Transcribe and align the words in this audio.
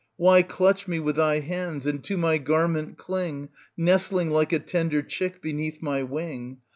Why 0.17 0.41
clutch 0.41 0.87
me 0.87 0.99
with 0.99 1.17
thy 1.17 1.41
hands 1.41 1.85
and 1.85 2.03
to 2.05 2.17
my 2.17 2.39
garment 2.39 2.97
cling, 2.97 3.49
nestling 3.77 4.31
like 4.31 4.51
a 4.51 4.57
tender 4.57 5.03
chick 5.03 5.43
beneath 5.43 5.79
my 5.83 6.01
wing? 6.01 6.57